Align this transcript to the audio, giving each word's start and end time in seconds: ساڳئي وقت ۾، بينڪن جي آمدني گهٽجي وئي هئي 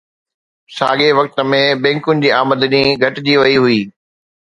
ساڳئي 0.75 1.09
وقت 1.19 1.37
۾، 1.53 1.61
بينڪن 1.83 2.23
جي 2.23 2.29
آمدني 2.39 2.81
گهٽجي 3.05 3.35
وئي 3.43 3.55
هئي 3.65 3.79